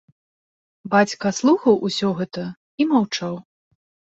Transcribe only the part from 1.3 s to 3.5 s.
слухаў усё гэта і маўчаў.